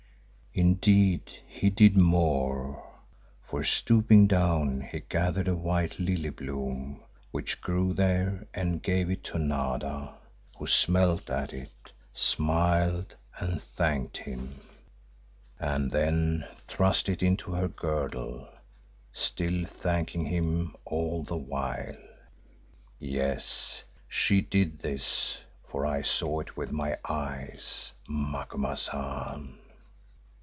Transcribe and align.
Indeed, 0.53 1.31
he 1.47 1.69
did 1.69 1.95
more, 1.95 2.85
for 3.41 3.63
stooping 3.63 4.27
down 4.27 4.81
he 4.81 4.99
gathered 4.99 5.47
a 5.47 5.55
white 5.55 5.97
lily 5.97 6.29
bloom 6.29 7.01
which 7.31 7.61
grew 7.61 7.93
there 7.93 8.45
and 8.53 8.83
gave 8.83 9.09
it 9.09 9.23
to 9.23 9.39
Nada, 9.39 10.13
who 10.57 10.67
smelt 10.67 11.29
at 11.29 11.53
it, 11.53 11.71
smiled 12.13 13.15
and 13.39 13.63
thanked 13.63 14.17
him, 14.17 14.59
and 15.57 15.89
then 15.89 16.45
thrust 16.67 17.07
it 17.07 17.23
into 17.23 17.53
her 17.53 17.69
girdle, 17.69 18.45
still 19.13 19.63
thanking 19.65 20.25
him 20.25 20.75
all 20.83 21.23
the 21.23 21.37
while. 21.37 21.95
Yes, 22.99 23.85
she 24.09 24.41
did 24.41 24.79
this 24.79 25.37
for 25.65 25.85
I 25.85 26.01
saw 26.01 26.41
it 26.41 26.57
with 26.57 26.73
my 26.73 26.97
eyes, 27.07 27.93
Macumazahn." 28.09 29.57